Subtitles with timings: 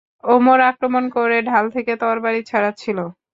[0.27, 2.97] আমর আক্রমণ করে ঢাল থেকে তরবারি ছাড়াচ্ছিল।